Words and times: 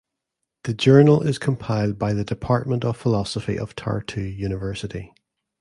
The 0.63 0.73
journal 0.73 1.21
is 1.21 1.37
compiled 1.37 1.99
by 1.99 2.13
the 2.13 2.23
Department 2.23 2.83
of 2.83 2.97
Philosophy 2.97 3.59
of 3.59 3.75
Tartu 3.75 4.21
University. 4.35 5.13